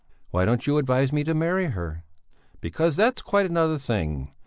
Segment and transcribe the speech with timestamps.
[0.31, 2.03] "Why don't you advise me to marry her?"
[2.59, 4.31] "Because that's quite another thing!